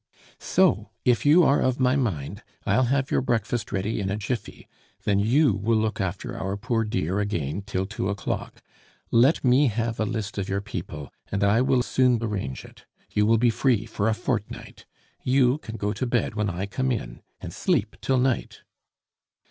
"So, 0.39 0.89
if 1.05 1.27
you 1.27 1.43
are 1.43 1.61
of 1.61 1.79
my 1.79 1.95
mind, 1.95 2.41
I'll 2.65 2.85
have 2.85 3.11
your 3.11 3.21
breakfast 3.21 3.71
ready 3.71 3.99
in 3.99 4.09
a 4.09 4.17
jiffy. 4.17 4.67
Then 5.03 5.19
you 5.19 5.53
will 5.53 5.77
look 5.77 6.01
after 6.01 6.35
our 6.35 6.57
poor 6.57 6.83
dear 6.83 7.19
again 7.19 7.61
till 7.61 7.85
two 7.85 8.09
o'clock. 8.09 8.63
Let 9.11 9.43
me 9.43 9.67
have 9.67 9.99
a 9.99 10.05
list 10.05 10.39
of 10.39 10.49
your 10.49 10.59
people, 10.59 11.13
and 11.31 11.43
I 11.43 11.61
will 11.61 11.83
soon 11.83 12.17
arrange 12.19 12.65
it. 12.65 12.85
You 13.11 13.27
will 13.27 13.37
be 13.37 13.51
free 13.51 13.85
for 13.85 14.07
a 14.09 14.15
fortnight. 14.15 14.87
You 15.21 15.59
can 15.59 15.77
go 15.77 15.93
to 15.93 16.07
bed 16.07 16.33
when 16.33 16.49
I 16.49 16.65
come 16.65 16.91
in, 16.91 17.21
and 17.39 17.53
sleep 17.53 17.95
till 18.01 18.17
night." 18.17 18.61